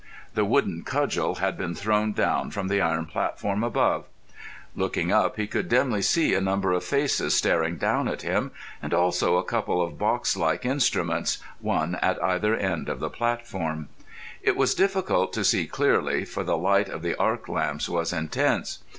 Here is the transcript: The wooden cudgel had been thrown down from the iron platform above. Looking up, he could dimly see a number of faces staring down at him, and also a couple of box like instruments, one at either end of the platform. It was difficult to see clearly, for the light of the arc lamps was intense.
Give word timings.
The 0.33 0.45
wooden 0.45 0.81
cudgel 0.81 1.35
had 1.35 1.55
been 1.59 1.75
thrown 1.75 2.11
down 2.11 2.49
from 2.49 2.69
the 2.69 2.81
iron 2.81 3.05
platform 3.05 3.63
above. 3.63 4.05
Looking 4.75 5.11
up, 5.11 5.35
he 5.37 5.45
could 5.45 5.69
dimly 5.69 6.01
see 6.01 6.33
a 6.33 6.41
number 6.41 6.71
of 6.71 6.83
faces 6.83 7.35
staring 7.35 7.75
down 7.77 8.07
at 8.07 8.23
him, 8.23 8.49
and 8.81 8.95
also 8.95 9.37
a 9.37 9.43
couple 9.43 9.79
of 9.79 9.99
box 9.99 10.35
like 10.35 10.65
instruments, 10.65 11.37
one 11.59 11.99
at 12.01 12.19
either 12.23 12.55
end 12.57 12.89
of 12.89 12.99
the 12.99 13.11
platform. 13.11 13.89
It 14.41 14.57
was 14.57 14.73
difficult 14.73 15.33
to 15.33 15.43
see 15.43 15.67
clearly, 15.67 16.25
for 16.25 16.43
the 16.43 16.57
light 16.57 16.89
of 16.89 17.03
the 17.03 17.15
arc 17.17 17.47
lamps 17.47 17.87
was 17.87 18.11
intense. 18.11 18.79